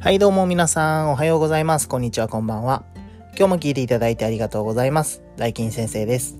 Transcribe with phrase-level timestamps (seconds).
[0.00, 1.88] はいどうも皆さんおはようございます。
[1.88, 2.84] こんにちは、こんばんは。
[3.36, 5.24] 今日も聞いていただいてありがとうございます。
[5.36, 6.38] 大金先生です。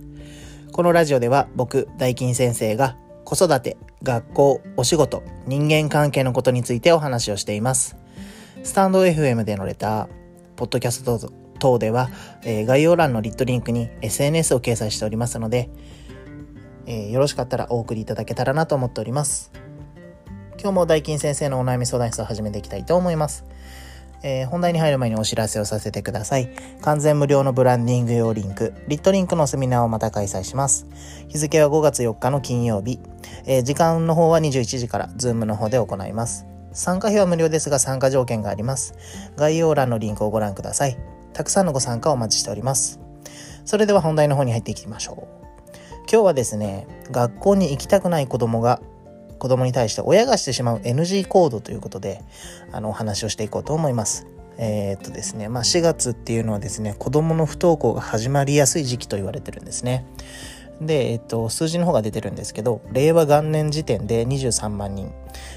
[0.71, 7.97] このラジオでは僕、大金先生が子育て、学校、お仕事、人間関係のことについてお話をしています。
[8.63, 10.09] スタンド FM でのレター、
[10.54, 11.19] ポッドキャスト
[11.59, 12.11] 等では、
[12.45, 15.69] えー、概要欄のリットリンクに SNS を掲載しておりますので、
[16.87, 19.51] えー、よろしかったらお送りいただけたらなと思っております。
[20.61, 23.45] 今日も大金先生のお悩み相談室を始めていきたいと思います。
[24.24, 26.51] えー、本題に入る前にお知らせをさせてください。
[26.82, 30.88] 完全無料のブランディング用リンク、リットリンクのセミナーをまた開催します。
[31.29, 32.98] 日付は5月4日の金曜日。
[33.46, 36.45] えー、時間の方は21時から、 Zoom の方で行います。
[36.73, 38.95] 参加費は無料ですが参加条件があります。
[39.37, 40.98] 概要欄のリンクをご覧ください。
[41.34, 42.98] たくさんのご参加をお待ちしております。
[43.65, 45.38] それでは本題の方に入っていきましょう。
[46.10, 48.80] 今日はですね、学校に行きたくない子供が
[49.38, 52.23] 子供に対して親がしてしまう NG 行動ということで、
[52.73, 54.26] あの、お話をしていこうと思います。
[54.59, 60.04] えー、っとですね、まあ、4月っていうのはですね、子供の不登校が始まりやすい時期と言われてるんですね。
[60.80, 65.12] で、えっと、数字の方が出てるんですけど、令和元年時点で23万人、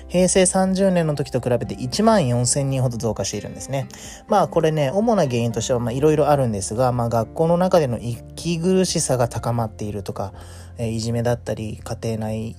[0.08, 3.88] 平成30年の時と比べて1万4000人ほど増加しているんですね。
[4.28, 10.34] まあこれね、主な原因としてはまあいろいろあるんですが、まあ学校の中での息苦しさが高まっているとか、
[10.78, 12.56] え、いじめだったり、家庭内、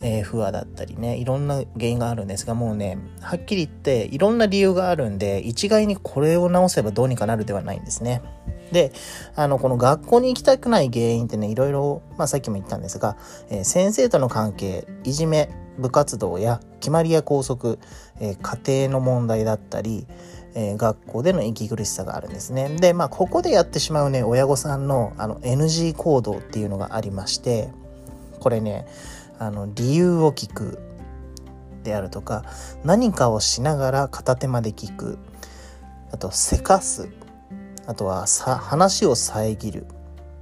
[0.00, 8.22] えー、不和だったりね、いろんな原因があるんですが、もうね、はっきり言っていろんな理由があるんで、一概にこれを直せばどうにかなるではないんですね。
[8.72, 8.92] で、
[9.34, 13.16] あの、この学校に行きたくない原因ってね、いろいろ、まあさっきも言ったんですが、
[13.50, 17.78] えー、先生との関係、いじめ、部活動や決まりや校則、
[18.20, 20.06] えー、家庭の問題だったり、
[20.54, 22.68] え、学校での息苦しさがあるんですね。
[22.80, 27.70] で、まあここでやってしまうね、親御さんのあの NG 行動っていうのがありまして、
[28.38, 28.86] これね、
[29.38, 30.78] あの理由を聞く
[31.84, 32.44] であるとか
[32.84, 35.18] 何かをしながら片手まで聞く。
[36.10, 37.08] あとせかす。
[37.86, 39.86] あとはさ話を遮る。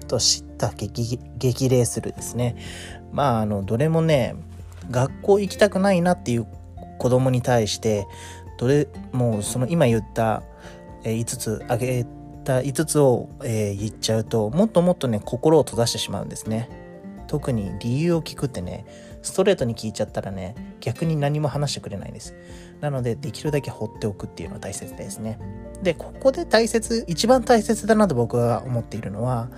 [0.06, 2.56] と知った激激励するですね。
[3.12, 4.37] まああのどれもね
[4.91, 6.47] 学校行きたくないなっていう
[6.99, 8.06] 子供に対して
[8.59, 10.43] どれもうその今言った、
[11.03, 12.06] 5つ挙げ
[12.45, 16.86] た5つを、えー、言っちゃうともっともっとね心を閉ざしてしまうんですね。
[17.26, 18.87] 特に理由を聞くってね、
[19.22, 22.34] ストレートに聞いちゃったらね、逆に何も話してくれないです。
[22.81, 25.38] なので、できるだけ放っておくっていうのは大切ですね。
[25.82, 29.50] で、ここで大切、一番大切だなと僕は思っているのは、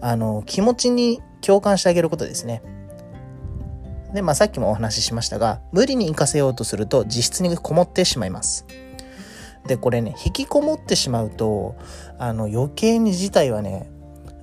[0.00, 2.62] あの、気持ちに共感してあげることですね。
[4.12, 8.66] で、まあさっきもお話ししましたが、無理に行かせようとすると自室にこもってしまいます。
[9.66, 11.76] で、これね、引きこもってしまうと、
[12.18, 13.90] あの、余計に事態はね、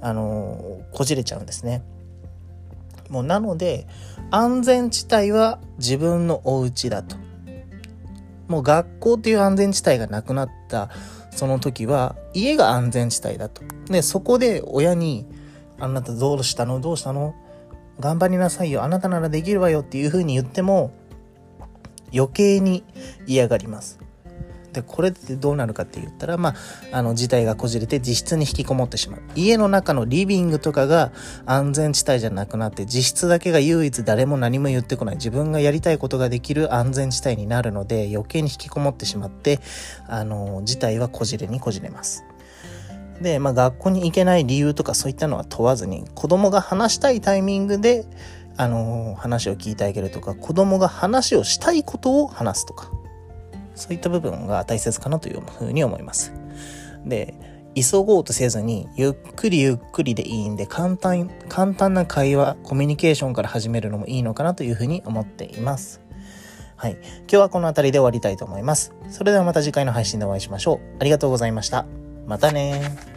[0.01, 1.83] あの、こじれちゃうんですね。
[3.11, 3.87] もうなので
[4.31, 7.17] 安全地帯は自分のお家だと。
[8.47, 10.89] もう学校っていう安全地帯がなくなった
[11.29, 13.61] その時は家が安全地帯だと。
[13.85, 15.25] でそこで親に
[15.79, 16.79] 「あなたどうしたの？
[16.79, 17.35] どうしたの？
[17.99, 18.83] 頑張りなさいよ。
[18.83, 20.91] あなたならできるわよ」っていうふうに言っても
[22.13, 22.83] 余計に
[23.27, 23.99] 嫌がります。
[24.73, 26.55] で、これってどうなるかって言ったら、ま
[26.91, 29.21] あ、あの、事態がこじれて自室に引きこもってしまう。
[29.35, 31.11] 家の中のリビングとかが
[31.45, 35.15] 安全地帯じゃなくなって、自室だけが唯一誰も何も言ってこない。
[35.15, 39.59] 自分がやりたいことができる安全地帯になるので、余計に引きこもってしまって、
[40.07, 42.23] あの、事態はこじれにこじれます。
[43.21, 48.05] で、まあ、学校に行けない理由とかそういったのは問わずに、子供が話したいタイミングで、
[48.57, 52.91] あの、話を聞いてあげるとか、子供が話をしたいことを話すとか。
[53.81, 56.33] そういった部分が大切かなというふうに思います。
[57.05, 57.33] で、
[57.75, 66.01] 急ごうとせずに、ゆっくりゆっくりでいいんで、簡単、簡単な会話、コミュニケーションから始めるのもいいのかなというふうに思っています。
[66.75, 66.97] はい。
[67.01, 68.93] 今日はこの辺りで終わりたいと思います。
[69.09, 70.79] それではまた次回の配信でお会いしましょう。
[70.99, 71.85] ありがとうございました。
[72.27, 73.10] またね